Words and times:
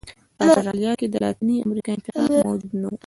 په 0.37 0.41
اسټرالیا 0.45 0.91
کې 0.99 1.07
د 1.09 1.15
لاتینې 1.23 1.55
امریکا 1.67 1.89
انتخاب 1.93 2.29
موجود 2.47 2.71
نه 2.81 2.87
و. 2.89 2.93